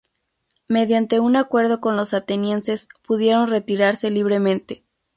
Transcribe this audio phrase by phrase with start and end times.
[0.67, 4.83] Mediante un acuerdo con los atenienses pudieron retirarse libremente.